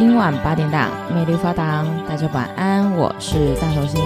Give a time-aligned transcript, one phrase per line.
[0.00, 4.02] 今晚八点档，魅力发档，大家晚安，我是大头星。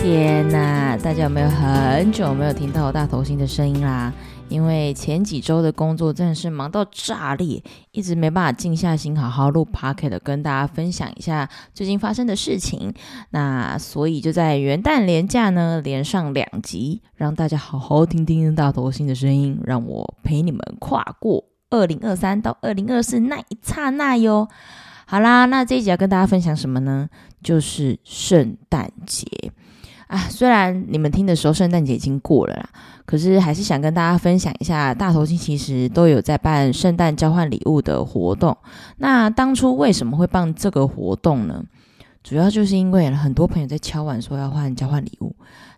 [0.00, 4.10] 天呐，大家有没有很久没有听到大头星的声音啦？
[4.48, 12.94] 因为前几周的工作真的是忙到炸裂，一直没办法静下心好好录 Podcast 跟大家分享一下最近发生的事情。
[13.28, 24.48] 那所以就在元旦连假呢，连上两集，让大家好好听听大头星的声音，让我陪你们跨过二零二三到二零二四那一刹那哟。
[25.14, 27.08] 好啦，那这一集要跟大家分享什么呢？
[27.40, 29.24] 就是圣诞节
[30.08, 30.18] 啊！
[30.28, 32.68] 虽然你们听的时候圣诞节已经过了啦，
[33.06, 38.58] 可是还是想跟大家分享一下，大头星其实都有在办圣诞交换礼物的活动。
[38.96, 41.62] 那当初为什么会办这个活动呢？
[42.24, 45.32] 主要就是因为很多朋友在敲碗说要换交换礼物，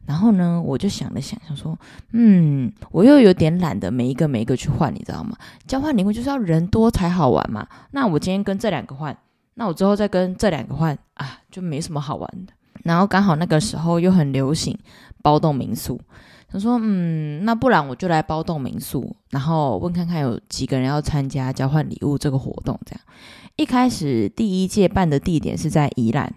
[0.07, 1.79] 然后呢，我就想了想，想说，
[2.12, 5.37] 嗯，我又有点懒得每一个每一个去换，你知道吗？
[5.67, 7.67] 交换礼物就是要人多才好玩嘛。
[7.91, 9.15] 那我今天跟这两个换，
[9.59, 12.53] 那我之后再跟这两个换啊，就没什么好玩的。
[12.85, 14.79] 然后刚好那个时候又很流行
[15.23, 16.01] 包栋民宿，
[16.47, 23.01] 他说，嗯，那不然我就来包栋民宿，然后问看看有几个人要参加交换礼物这个活动，这样。
[23.57, 26.33] 一开始第一届办的地点是在宜兰，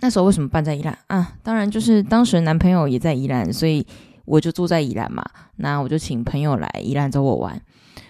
[0.00, 1.32] 那时候为什么办在宜兰啊？
[1.42, 3.84] 当然就是当时男朋友也在宜兰，所以
[4.26, 5.24] 我就住在宜兰嘛。
[5.56, 7.60] 那我就请朋友来宜兰找我玩。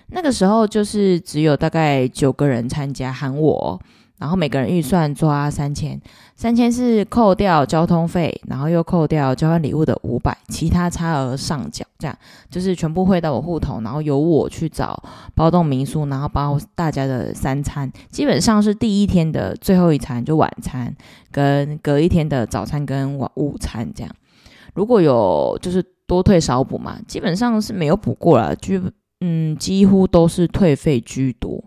[0.09, 3.81] 那个时候就是只有大概九个人参加，喊我。
[4.19, 6.01] 然后每个人预算抓三千，
[6.35, 12.19] 三千是扣掉交通费，然后又扣掉交换礼物的五百，其他差额上缴，这样
[12.51, 15.01] 就是全部汇到我户头，然后由我去找
[15.35, 20.93] 包栋民宿，然后包大家的三餐，基本上是第一天的最后一餐就晚餐，
[21.31, 24.13] 跟隔一天的早餐跟晚午餐这样。
[24.75, 28.81] 如果有就是多退少补嘛，基本上是没有补过了，就
[29.21, 31.63] 嗯几乎都是退费居多。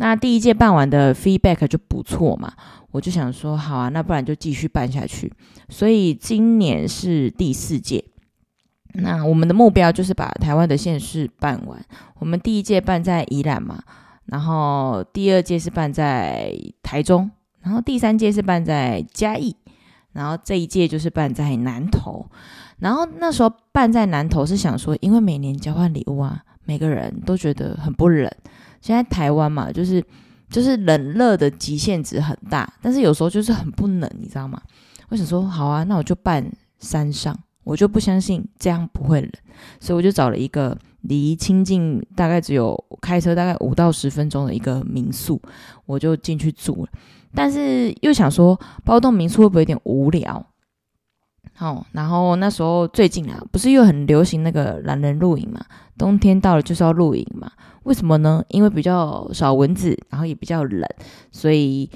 [0.00, 2.50] 那第一届办完的 feedback 就不错嘛，
[2.90, 5.30] 我就想说好啊，那不然就继续办下去。
[5.68, 8.02] 所以今年是第四届，
[8.94, 11.84] 那我们的目标就是把台湾的县市办完。
[12.18, 13.82] 我们第一届办在宜兰嘛，
[14.24, 16.50] 然后第二届是办在
[16.82, 17.30] 台中，
[17.60, 19.54] 然后第三届是办在嘉义，
[20.12, 22.24] 然后这一届就是办在南投。
[22.78, 28.30] 然后那时候办在南投是想说，因为每年交换礼物啊，每个人都觉得很不冷。
[28.80, 30.02] 现在台湾嘛，就是
[30.48, 34.60] 就是冷热的极限值很大，但是有时候就是很不冷，你知道吗？
[35.08, 36.44] 我想说，好啊，那我就办
[36.78, 39.30] 山上，我就不相信这样不会冷，
[39.80, 45.40] 所以我就找了一个离清境大概只有开车大概五到十分钟的一个民宿，
[45.86, 46.90] 我就进去住了。
[47.34, 50.44] 但是又想说，包栋民宿会不会有点无聊？
[51.60, 55.60] 好，然后那时候最近啊，不是又很流行那个懒人露营嘛？
[55.98, 57.52] 冬天到了就是要露营嘛？
[57.82, 58.42] 为什么呢？
[58.48, 60.82] 因为比较少蚊子，然后也比较冷，
[61.30, 61.90] 所以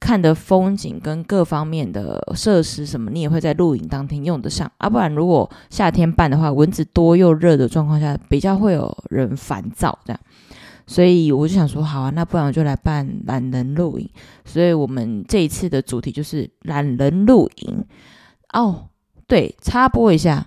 [0.00, 4.72] 看的风景跟各方面的设施什么，你也会在露营当天用得上。
[4.78, 10.20] 啊，不然如果夏天办的话，蚊子多又热的状况下，比较会有人烦躁这样。
[10.86, 14.08] 所以我就想说，好啊，那不然我就来办懒人露营。
[14.46, 17.84] 所以我们这一次的主题就是懒人露营
[18.54, 18.86] 哦。
[19.30, 20.44] 对，插播一下，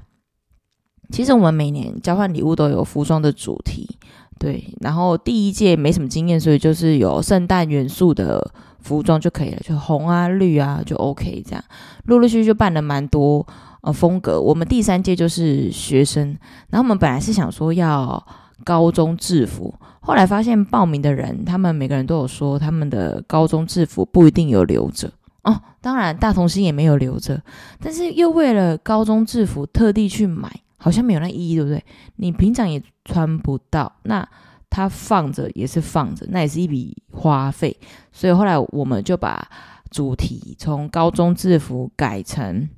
[1.10, 3.98] 其实我们每年交换礼物都有服装的主题，
[4.38, 8.46] 对，然后第一届没什么经验，所以就是有圣诞元素的
[8.82, 11.64] 服装就可以了，就红啊、绿啊就 OK 这样，
[12.08, 13.48] 陆陆续续办了蛮多
[13.84, 14.42] 呃风格。
[14.42, 16.38] 我们第三届就是学生，
[16.70, 18.22] 然后我们本来是想说要
[18.66, 25.10] 高中制服，后来发现报名的人，他们每个人都有说他们的高中制服不一定有留着。
[25.44, 27.42] 哦，当然，大童星也没有留着，
[27.80, 31.84] 但是又为了高中制服特地去买，好像没有那意义，对不对？
[32.16, 34.28] 你平常也穿不到，那
[34.70, 37.78] 它放着也是放着，那也是一笔花费。
[38.12, 39.48] 所以后来我们就把
[39.92, 42.70] 主题从高中制服改成。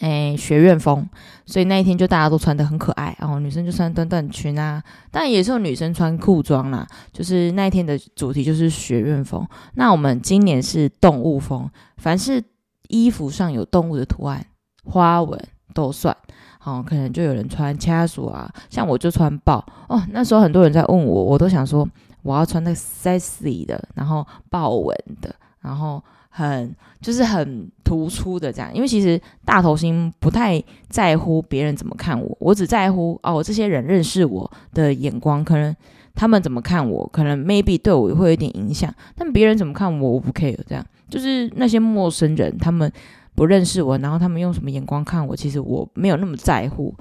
[0.00, 1.08] 哎，学院风，
[1.44, 6.86] 所以那一天就大家都穿的很可爱哦，女生就穿短短裙啊，当然也是有女生穿裤装啦。
[7.12, 9.46] 就是那一天的主题就是学院风。
[9.74, 12.42] 那我们今年是动物风，凡是
[12.88, 14.44] 衣服上有动物的图案、
[14.84, 15.40] 花纹
[15.74, 16.16] 都算。
[16.64, 20.02] 哦，可能就有人穿掐鼠啊，像我就穿豹哦。
[20.10, 21.88] 那时候很多人在问我，我都想说
[22.22, 26.02] 我要穿那个 sexy 的，然后豹纹的，然后。
[26.30, 35.74] 很就是很突出的这样，因为其实大头星不太在乎别人怎么看我，我只在乎哦，这些人认识我的眼光，可能
[36.14, 42.92] 他们怎么看我，可能 maybe 对我会有点影响，但别人怎么看我，我不 care 这样，就是那些陌生人，他们
[43.34, 46.94] 不认识我，然后他们用什么眼光看我，其实我没有那么在乎。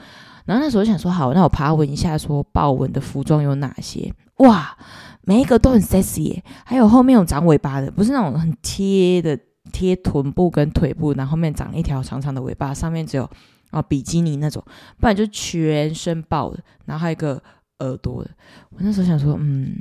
[0.47, 4.11] 然后那时候想说，好，那我爬文一下，说豹纹的服装有哪些？
[4.37, 4.75] 哇，
[5.23, 9.37] 每一个都很 sexy 耶，还有后面有长尾巴的，不是那种很贴的
[9.73, 13.29] 贴臀部跟腿部，然后后面长一条长长的尾巴，上面只有
[13.71, 14.63] 啊比基尼那种，
[14.99, 17.43] 不然就全身豹的，然后还有一个
[17.79, 18.31] 耳朵的。
[18.69, 19.75] 我那时候想说，嗯，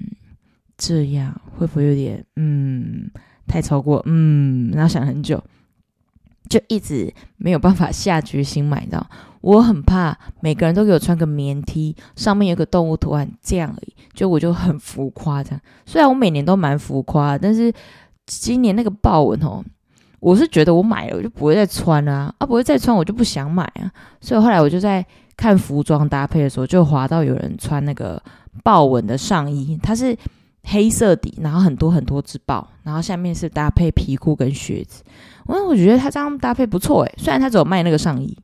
[0.77, 3.09] 这样会不会有点嗯
[3.47, 4.03] 太超过？
[4.07, 5.41] 嗯，然后想很久。
[6.49, 9.05] 就一直没有办法下决心买到，
[9.41, 15.61] 我很怕每个人都给我穿个棉 T，上面有个动物图案这样而已，就我就很浮夸这样。
[15.85, 17.73] 虽然我每年都蛮浮夸，但是
[18.27, 19.65] 今年那个豹纹哦，
[20.21, 23.91] 我是觉得我买了我就不会再穿了啊，啊不会再穿我就不想买啊。
[24.21, 25.05] 所以后来我就在
[25.37, 28.23] 看服装搭配的时候，就滑到有人穿那个
[28.63, 30.17] 豹纹的上衣，它是。
[30.67, 35.03] 黑色底，然后很多很多只豹，然后下面是搭配皮裤跟靴子。
[35.47, 38.37] 我我觉得他这样搭配不错诶，虽然他只有卖那个上衣。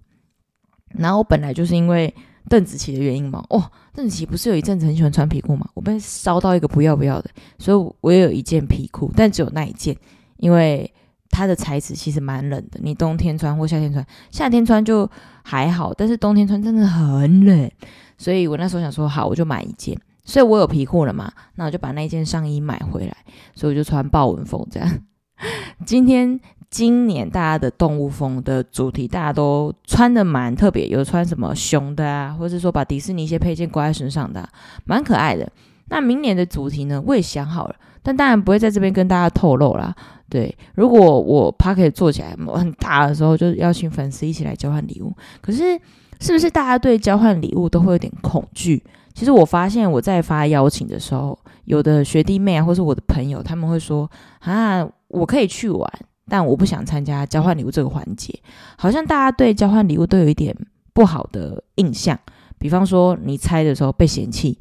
[0.94, 2.14] 然后我本来就是因为
[2.48, 3.62] 邓紫棋的原因嘛，哦，
[3.94, 9.96] 邓紫棋不是有一阵子很喜欢穿皮裤嘛，我被烧到一个不要不要的，所以我也有一件皮裤，但只有那一件，
[10.36, 10.92] 因为
[11.30, 15.10] 它的材质其实蛮冷的，你冬天穿或夏天穿，夏天穿就
[15.42, 17.70] 还好，但是冬天穿真的很冷，
[18.18, 19.98] 所以我那时候想说，好，我就买一件。
[20.24, 23.16] 所以我有皮裤了嘛，那我就把那件上衣买回来，
[23.54, 24.88] 所以我就穿豹纹风这样。
[25.84, 26.38] 今天
[26.70, 34.48] 今年大家的动物风的主题，大家都穿的蛮特别，有穿什么熊的啊，或者是说把迪士尼一些配件挂在身上的，
[34.84, 35.50] 蛮可爱的。
[35.88, 39.94] 那明年的主题呢，我也想好了，但当然不会在这边跟大家透露啦。
[40.30, 45.12] 对，如果我趴可以做起来很大的时候，就邀请粉丝一起来交换礼物。
[45.42, 45.78] 可是
[46.20, 48.82] 是不是大家对交换礼物都会有点恐惧？
[49.14, 54.10] 其实我发现我在发邀请的时候，有的学弟妹，或是我的朋友，他们会说
[54.40, 55.90] ：“啊，我可以去玩，
[56.28, 58.38] 但我不想参加交换礼物这个环节。”
[58.76, 60.56] 好像大家对交换礼物都有一点
[60.92, 62.18] 不好的印象，
[62.58, 64.58] 比方说你拆的时候被嫌弃，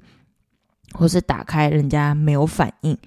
[0.94, 2.98] 或是打开人家没有反应，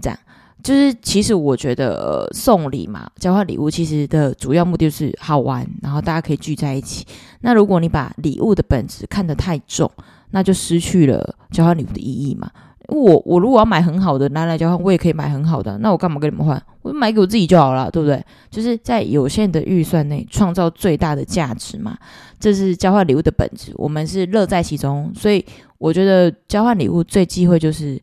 [0.00, 0.18] 这样。
[0.62, 7.06] 就是其实我觉得，送礼嘛，交换礼物其实的主要目的是好玩，然后大家可以聚在一起。
[7.42, 9.88] 那如果你把礼物的本质看得太重，
[10.30, 12.50] 那就失去了交换礼物的意义嘛。
[12.88, 16.62] 我我如果要买很好的拿来交换，我也可以买很好的，那我干嘛跟你们换？
[16.82, 18.24] 我买给我自己就好了，对不对？
[18.48, 21.98] 就是在有限的预算内创造最大的价值嘛。
[22.38, 25.10] 这是交换礼物的本质，我们是乐在其中。
[25.16, 25.44] 所以
[25.78, 28.00] 我觉得交换礼物最忌讳就是，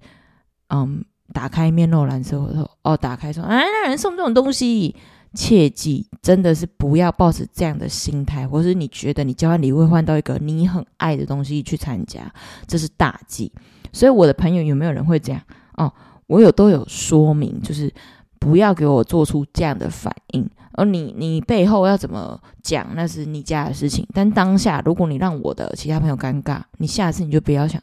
[0.70, 4.94] 嗯，打开面露难色，或者哦，打开说，哎，那人送这种东西。
[5.34, 12.32] 切记，真的是不要抱着这样的心态，或是你觉得你交换礼物换到一个你很爱的东西去参加，
[12.68, 13.52] 这是大忌。
[13.92, 15.42] 所以我的朋友有没有人会这样？
[15.78, 15.92] 哦，
[16.28, 17.92] 我有都有说明，就是
[18.40, 20.48] 不要给我做出这样的反应。
[20.74, 24.08] 而你你背后要怎么讲，那是你家的事情。
[24.14, 27.82] 但当下，如果你让我的其他朋友尴尬，你下次你就不要想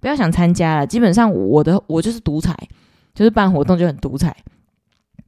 [0.00, 0.86] 不要想参加了。
[0.86, 2.56] 基本上我的我就是独裁，
[3.14, 4.34] 就是办活动就很独裁。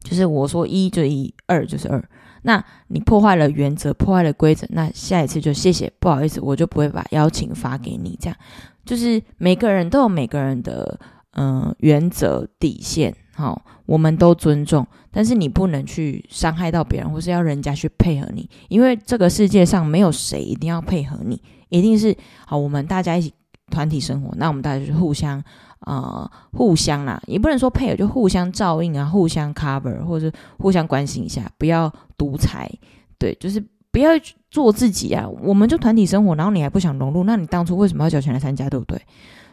[0.02, 2.02] 就是我说一就一，二就是二。
[2.42, 8.18] 那你破坏了原则，破坏了规则，那下一次就谢谢，不好意思，我就不会把邀请发给你。
[8.20, 8.36] 这样
[8.84, 10.98] 就是每个人都有每个人的
[11.34, 21.40] 嗯、原则底线，好、我们都尊重，但是你不能去伤害到别人，或是要人家去配合你，因为这个世界上没有谁一定要配合你，
[21.70, 22.14] 一定是
[22.44, 23.32] 好，我们大家一起
[23.72, 25.42] 团体生活，那我们大家就是互相。
[25.84, 32.70] 呃，互相啦，也不能说配偶，就互相照应啊，互相 cover，或者是互相关心一下，不要独裁，
[33.18, 33.60] 对，就是
[33.90, 34.10] 不要
[34.48, 35.28] 做自己啊。
[35.42, 38.96] 我们就团体生活，然后你还不想融入，那你当初为什么要交钱来参加，对不对？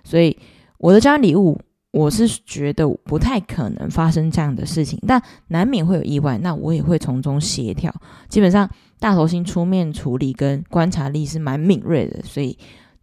[0.03, 0.37] 所以
[0.77, 1.59] 我的交换礼物，
[1.89, 7.91] 我是觉得不太可能发生这样的事情，但难免会有意外，那我也会从中协调。
[8.27, 12.55] 基本上大头星出面处理跟观察力是蛮敏锐的，所以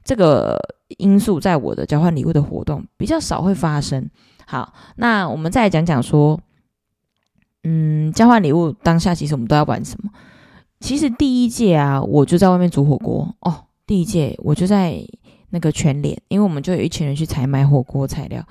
[0.06, 0.56] 这个。
[0.98, 4.08] 因素在我的交换礼物的活动比较少会发生。
[4.46, 6.38] 好，那我们再来讲讲说，
[7.64, 10.08] 嗯，交换礼物当下其实我们都要玩什么？
[10.78, 13.64] 其实第一届啊，我就在外面煮火锅哦。
[13.84, 14.96] 第一届我就在
[15.50, 18.46] 那个全联，因为我们就有一群人去采买火锅材料，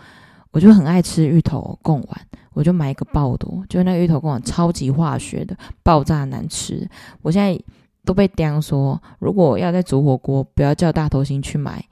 [0.51, 2.21] 我就很爱吃芋头贡丸，
[2.51, 6.85] 我就买一个爆多，就那个芋头贡丸超级化学的，爆炸难吃。
[7.21, 7.57] 我现在
[8.05, 11.83] 都被刁说，如果要再煮火锅，不要叫大头星去买。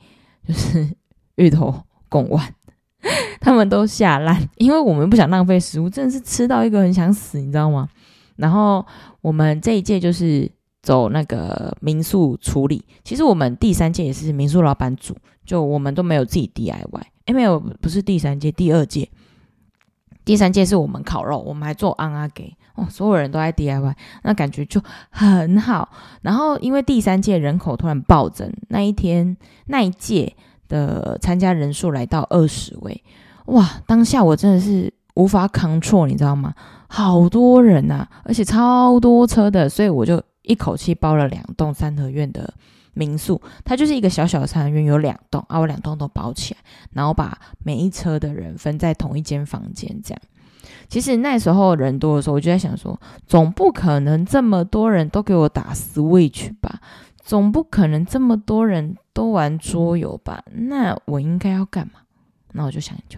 [0.47, 0.87] 就是
[1.35, 1.73] 芋头
[2.09, 2.53] 贡丸，
[3.39, 7.87] 他们都下烂，因为我们不想浪费食物，真的是吃到一个很想死，你知道吗？
[8.35, 8.85] 然后
[9.21, 10.51] 我们这一届就是
[10.81, 15.15] 走那个民宿处理，其实我们第三届也是民宿老板组，
[15.45, 19.07] 就我们都没有自己 DIY，诶，没有，不是第三届，第二届，
[20.25, 25.89] 第三届是我们烤肉，我们还做瓮仔给哦，所有人都在 DIY，那感觉就很好。
[26.21, 30.35] 然后因为第三届人口突然暴增，那一天那一届
[30.67, 33.03] 的参加人数来到二十位，
[33.45, 33.69] 哇！
[33.85, 36.53] 当下我真的是无法 control，你知道吗？
[36.87, 42.53] 好多人呐、啊，而且超多车的，所以我就一口气包了两栋三合院的。
[42.93, 46.59] 民宿，它就是一个小小的三合院，有两栋啊，我两栋都包起来，
[46.91, 50.21] 然后把每一车的人分在同一间房间，这样。
[50.87, 56.79] 其实那时候人多的时候，我就在想说，总不可能这么多人都给我打 Switch 吧？
[57.17, 60.43] 总不可能这么多人都玩桌游吧？
[60.51, 62.01] 那我应该要干嘛？
[62.51, 63.17] 那我就想就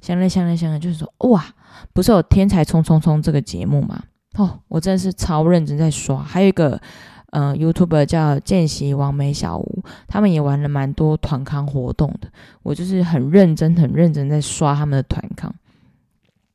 [0.00, 1.44] 想了想了想了，就是说，哇，
[1.92, 4.02] 不是有《天才冲冲冲》这个节目吗？
[4.34, 6.78] 哦，我真的是超认真在刷，还有一个。
[7.38, 12.30] 嗯、，YouTuber 叫见习王美小屋，他们也玩了蛮多团康活动的。
[12.62, 15.54] 我就是很认真、很认真在刷他们的团康，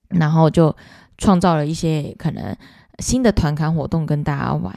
[0.07, 0.75] 然后就
[1.19, 2.55] 创造了一些可能
[2.97, 4.75] 新的团康活动跟大家玩。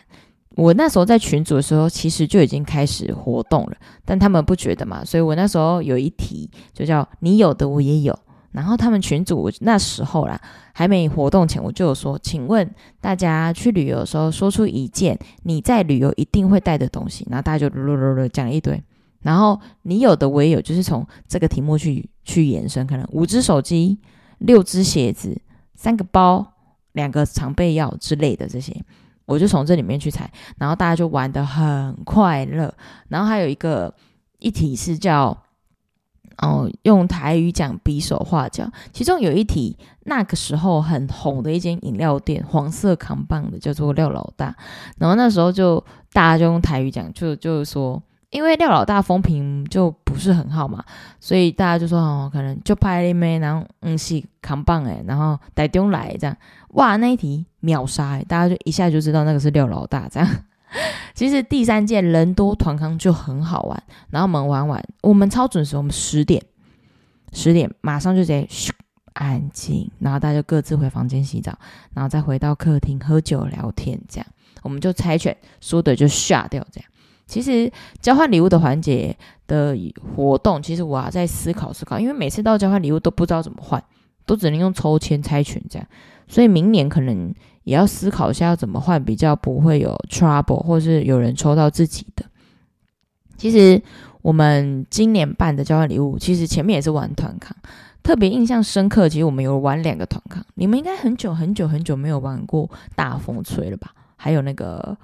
[0.56, 3.72] 我那时候在群组的时候，其实就已经开始活动了，
[4.04, 8.18] 但他们不觉得嘛，所以我那时候有一题就叫“你有的我也有”。
[8.54, 10.40] 然后他们群组那时候啦，
[10.72, 17.26] 还没活动前，我就有说，请问大家去旅游的时候，说出一件你在旅游一定会带的东西。
[17.28, 18.80] 然后大家就噜噜噜噜讲了一堆。
[19.22, 23.98] 然后你有的我也有，就是从这个题目去去延伸，可能五只手机、
[24.38, 25.36] 六只鞋子、
[25.74, 26.46] 三个包、
[26.92, 28.72] 两个常备药之类的这些，
[29.26, 30.30] 我就从这里面去猜。
[30.58, 32.72] 然后大家就玩得很快乐。
[33.08, 33.92] 然后还有一个
[34.38, 35.36] 一题是叫。
[36.38, 44.54] 哦，用台语讲比手画脚，其中有一题，那个时候很红的一间饮料店，黄色扛棒的叫做廖老大，
[44.98, 50.84] 然后那时候就大家就用台语讲，就就是说，因为廖老大风评就不是很好嘛，
[51.20, 56.36] 所以大家就说哦，可能就拍了没，然后嗯是扛棒诶，然后带丢来这样，
[56.70, 60.28] 哇，那一题秒杀，大家就一下就知道那个是廖老大这样。
[61.14, 66.42] 其实第三届人多团康就很好玩，然后我们玩完，我们超准时，我们十点
[67.32, 68.70] 十点马上就直接咻
[69.12, 71.56] 安静，然后大家就各自回房间洗澡，
[71.94, 74.26] 然后再回到客厅喝酒聊天，这样
[74.62, 76.90] 我们就猜拳，输的就下掉这样。
[77.26, 79.16] 其实交换礼物的环节
[79.46, 79.76] 的
[80.16, 83.82] 活动，其实我还在思考思考，因为每次到交换礼物都不知道怎么换，
[84.26, 85.88] 都只能用抽签猜拳这样，
[86.26, 87.32] 所以明年可能。
[87.64, 92.24] 也要思考一下要怎么换，比较不会有 trouble，或是有人抽到自己的。
[93.36, 93.82] 其实
[94.22, 97.54] 我们今年办的交换礼物，其实前面也是玩团康，
[98.02, 99.08] 特别印象深刻。
[99.08, 103.92] 其实我们有玩两个团康，你们应该很久很久很久没有玩过大风吹了吧？
[104.16, 104.96] 还有那个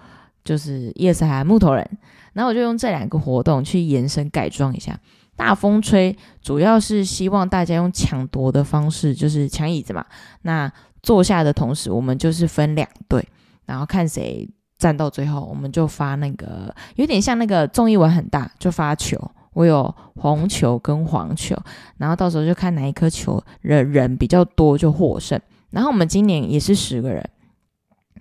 [0.44, 1.86] 就是一二三木头人，
[2.32, 4.98] 然后我就用这两个活动去延伸改装一下。
[5.36, 10.04] 大风吹主要是希望大家用抢夺的方式，就是抢椅子嘛。
[10.42, 10.70] 那
[11.02, 13.26] 坐下的同时，我们就是分两队，
[13.66, 19.18] 然后看谁站到最后，我们就发那个有点像那个综艺玩很大，就发球。
[19.52, 21.56] 我有红球跟黄球，
[21.98, 25.38] 然后到时候就看哪一颗球人人比较多就获胜。
[25.70, 27.28] 然后我们今年也是十个人，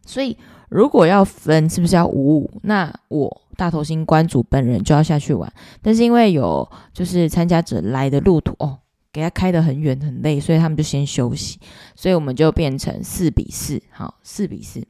[0.06, 0.36] 所以
[0.70, 2.52] 如果要分，是不是要五五？
[2.64, 5.52] 那我大头星关主本人就要下去玩，
[5.84, 8.80] 但是因为有就是参加者来的路途哦。
[9.12, 11.60] 给他开得很远很累，所以他们就先休息，
[11.96, 14.86] 所以我们就变成四比四，好，四比四，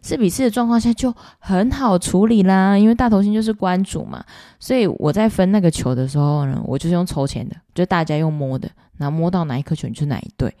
[0.00, 4.24] 四比四的状况下就很好处理啦，因为大头星就是关主嘛，
[4.60, 10.54] 所以我在分那个球的时候呢，我就是用抽签的，就大家用摸的，然后摸到哪一颗球就是哪一队，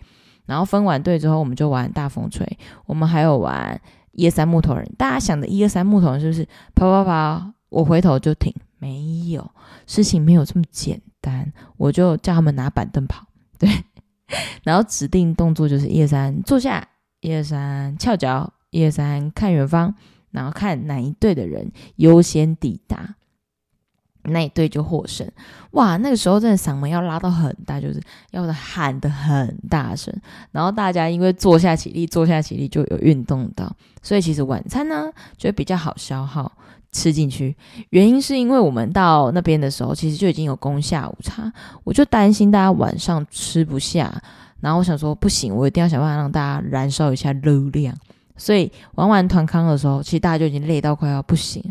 [0.46, 2.46] 然后分完队之后，我们就玩大风吹，
[2.86, 3.80] 我们还有玩
[4.12, 6.44] 一二三木头人，大家想的一二三木头人是不是？
[6.74, 8.52] 啪啪啪，我回头就停？
[8.78, 9.48] 没有，
[9.86, 11.52] 事情没有这么简单。
[11.78, 13.26] 我就叫他们拿板凳跑，
[13.58, 13.68] 对，
[14.62, 16.86] 然后指定动作就是一二三坐下，
[17.20, 19.94] 一二三翘脚，一二三看远方，
[20.30, 23.16] 然后看哪一队的人优先抵达，
[24.24, 25.26] 那一队就获胜。
[25.72, 28.00] 哇，那个时候真的嗓门要拉到很大，就是
[28.30, 30.14] 要喊得很大声，
[30.52, 36.52] 然后大家因为坐下起立，坐下起立就有运动到，所以其实晚餐呢就比较好消耗。
[36.96, 37.56] 吃进去，
[37.90, 41.52] 原因是因为我们到那边的时候，其实就已经有供下午茶，
[41.82, 44.22] 我就担心大家晚上吃不下，
[44.60, 47.92] 然后我想说不行，我一定要想办法让大家燃烧一下热量，
[48.36, 51.62] 所以玩完团康的时候，其实大家就已经累到快要不行，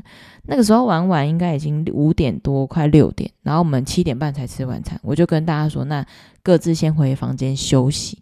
[0.44, 6.06] 那个时候玩完应该已经五点多，快六点，然后我们七点半才吃晚餐，我就跟大家说，那
[6.42, 8.18] 各自先回房间休息。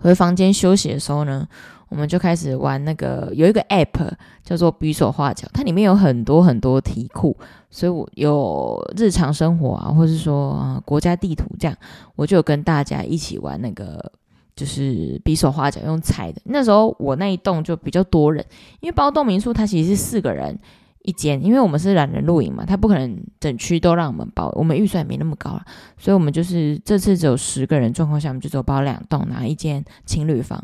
[0.00, 1.46] 回房间休息的时候呢，
[1.88, 4.10] 我们就开始玩那个有一个 app
[4.44, 7.36] 叫做比手画脚，它里面有很多很多题库，
[7.68, 11.76] 所以我有日常生活啊，或是说啊国家地图这样，
[12.14, 14.12] 我就跟大家一起玩那个
[14.58, 16.42] 就是比手画脚用猜的。
[16.44, 18.44] 那时候我那一栋就比较多人，
[18.80, 20.58] 因为包栋民宿它其实是四个人
[21.02, 25.64] 一间，因为我们是懒人露营嘛，它不可能整区都让我们包，我们预算也没那么高了，
[25.96, 30.62] 所以我们就是这次只有十个人状况下，我们就只有包两栋，拿一间情侣房，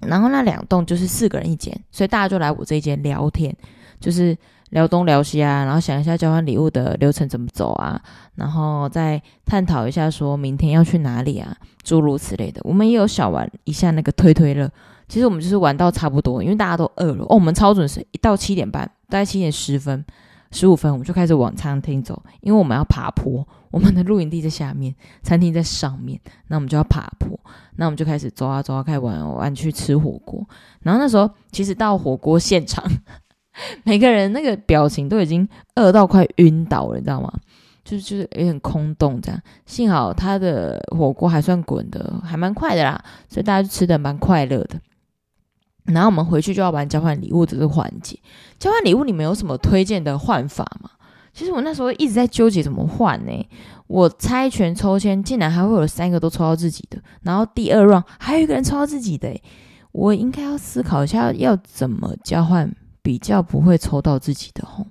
[0.00, 3.54] 然后那两栋就是四个人一间，所以大家就来我这一间聊天，
[4.00, 4.36] 就是。
[4.70, 8.00] 聊东聊西啊，然后想一下交换礼物的流程怎么走啊，
[8.34, 12.60] 然后再探讨一下说明天要去哪里啊，诸如此类的。
[12.64, 14.70] 我们也有小玩一下那个推推乐，
[15.08, 17.34] 其实我们就是玩到差不多，因为大家都饿了哦。
[17.34, 20.04] 我们超准时，一到七点半，大概七点十分、
[20.50, 23.46] 十五分，我们就开始往餐厅走，因为我们要爬坡。
[23.70, 27.38] 我们的露营地在下面，餐厅在上面，那我们就要爬坡，
[27.76, 30.42] 那我们就开始走啊走啊，开始玩玩去吃火锅。
[30.80, 32.84] 然后那时候其实到火锅现场。
[33.84, 37.32] 每个人那个表情都已经饿到快晕倒了，你知道吗？
[37.84, 39.40] 就是就是有点空洞这样。
[39.64, 44.78] 幸好他的火锅还算滚的，还蛮快的啦，所以大家就吃的蛮快乐的。
[45.84, 48.18] 然后我们回去就要玩交换礼物这个环节。
[48.58, 50.90] 交换礼物你们有什么推荐的换法吗？
[51.32, 53.32] 其实我那时候一直在纠结怎么换呢。
[53.86, 59.34] 我猜拳抽签竟然还会有三个都抽到自己的，然后第二 round 还有一个人抽到自己的，
[59.92, 62.70] 我应该要思考一下要怎么交换。
[63.02, 64.86] 比较不会抽到自己的吼，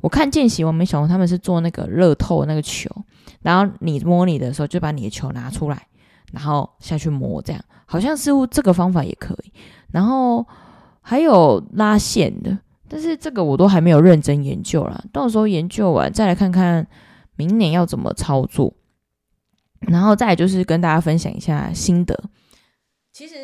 [0.00, 2.90] 我看见习完美小红他们是做那个乐透那个球，
[3.42, 5.86] 然后你摸你的时候就把你的球拿出来，
[6.32, 9.52] 然后下去摸，这样好像似乎这个方法也可以。
[9.90, 10.46] 然后
[11.00, 12.58] 还有拉线的，
[12.88, 16.86] 但是这个我都还没有认真研究啦，到时候研究完再来看看
[17.36, 18.74] 明年要怎么操作。
[19.80, 22.18] 然后再就是跟大家分享一下心得。
[23.12, 23.34] 其实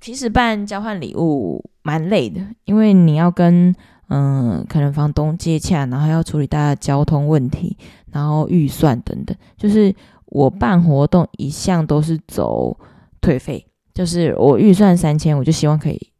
[0.00, 1.64] 其实办交换礼物。
[1.82, 3.74] 蛮累的，因为你要跟
[4.08, 7.78] 嗯、可能房东接洽，然后要处理大家交通问题，
[8.12, 9.34] 然后预算等等。
[9.56, 9.94] 就是
[10.26, 12.76] 我办活动一向都是走
[13.22, 16.12] 退费，就是我预算三千，我就希望可以。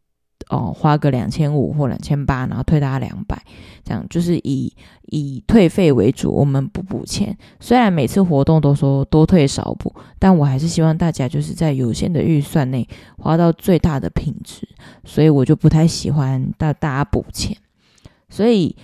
[0.51, 3.41] 哦，花个两千五或两千八，然后退大家两百，
[3.85, 4.73] 这样就是以
[5.07, 7.37] 以退费为主，我们不补钱。
[7.61, 12.89] 虽然每次活动都说多退少补，但我还是希望大家就是在有限的预算内
[13.19, 14.67] 花到最大的品质，
[15.05, 17.57] 所以我就不太喜欢大大家补钱。
[18.31, 18.75] 所以，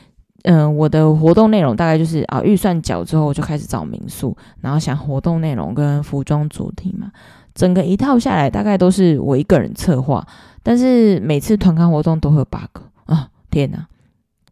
[0.44, 7.10] 嗯、我的活动内容大概就是啊，预算缴之后就开始找民宿，然后想活动内容跟服装主题嘛，
[7.54, 10.26] 整个一套下来大概都是我一个人策划。
[10.62, 13.28] 但是每次团康活动都会有 bug 啊！
[13.50, 13.86] 天哪！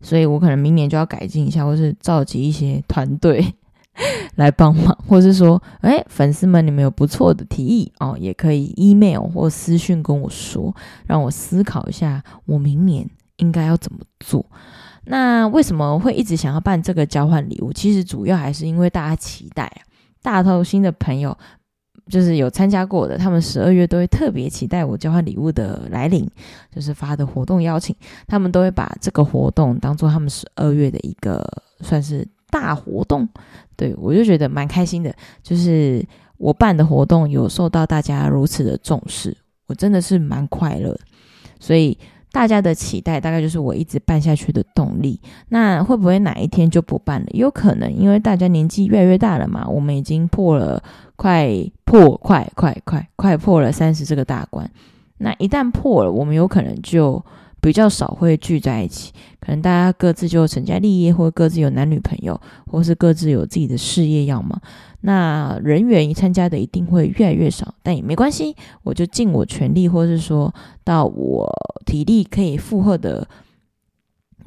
[0.03, 3.55] 所以我可能明年就要改进一下，或是召集一些团队
[4.37, 14.45] 来帮忙，或是说，哎，粉丝们，你们有不错的提议哦，也可以 email 或私讯跟我说，让我思考一下，我明年应该要怎么做。
[15.05, 17.73] 那为什么会一直想要办这个交换礼物？
[17.73, 19.81] 其实主要还是因为大家期待啊，
[20.21, 21.39] 大头星的朋友。
[22.09, 26.29] 就是有参加过的，他们十二月都会特别期待我交换礼物的来临，
[26.75, 27.95] 就是发的活动邀请，
[28.27, 31.45] 他们都会把这个活动当做他们十二月的一个
[31.81, 33.29] 算是大活动。
[33.77, 36.05] 对，我就觉得蛮开心的，就是
[36.39, 39.37] 我办的活动有受到大家如此的重视，
[39.67, 40.99] 我真的是蛮快乐，
[41.61, 41.97] 所以。
[42.33, 45.21] 大家的期待大概就是我一直办下去的动力。
[45.51, 47.27] 那会不会哪一天就不办了？
[47.33, 49.69] 有可能，因为大家年纪越来越大了嘛。
[49.69, 50.83] 我们已经破了，
[51.15, 51.49] 快
[51.85, 54.69] 破，快快快快破了三十这个大关。
[55.19, 57.23] 那一旦破了，我们有可能就
[57.63, 59.13] 比较少会聚在一起。
[59.41, 64.61] 可能大家各自就成家立业，或各自有男女朋友，或是各自有自己的事业要忙。
[65.01, 71.51] 那人员一参加的一定会越来越少，但也没关系，我就尽我全力，或是说到我
[71.87, 73.27] 体力可以负荷的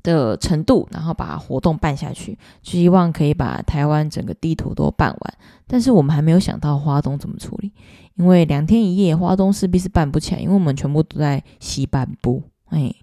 [0.02, 5.34] 的程度，然后把活动办下去，就希望可以把台湾整个地图都办完。
[5.68, 7.74] 但是我们还没有想到花东怎么处理，
[8.16, 12.42] 因为两天一夜，花东势必是办不起来，因为我们全部都在西半部，
[12.76, 12.94] 哎。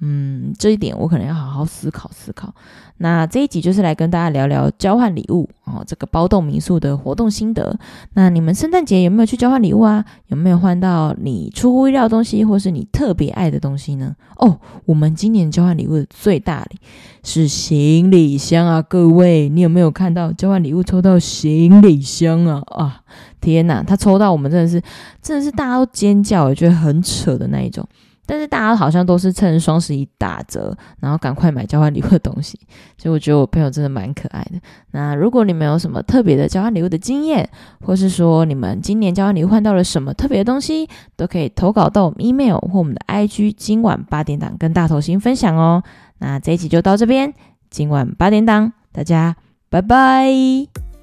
[0.00, 2.52] 嗯，这一点我可能要好好思考思考。
[2.98, 7.74] 那这一集就是来跟大家聊聊交换礼物哦，这个包栋民宿的活动心得。
[8.14, 10.04] 那你们圣诞节有没有去交换礼物啊？
[10.26, 14.14] 有没有换到你出乎意料的东西，或是你特别爱的东西呢？
[14.36, 16.78] 哦，我们今年交换礼物的最大礼
[17.22, 18.82] 是行李箱啊！
[18.82, 22.62] 各位，你有没有看到交换礼物抽到行李箱啊？
[22.66, 23.00] 啊，
[23.40, 24.82] 天哪，他抽到我们真的是
[25.22, 27.88] 真的是大家都尖叫，我觉得很扯的那一种。
[28.26, 32.58] 但是大家好像都是趁双十一打折，然后赶快买交换礼物的东西，
[32.96, 34.58] 所以我觉得我朋友真的蛮可爱的。
[34.92, 37.48] 那如果你们有什么特别的交换礼物的经验，
[37.80, 45.82] 或是说你们今年交换礼物换到了什么特别的东西，都可以投稿到我们 email 或我们的 IG，今晚八点档跟大头星分享哦。
[46.18, 47.34] 那这一集就到这边，
[47.68, 49.36] 今晚八点档，大家
[49.68, 50.93] 拜拜。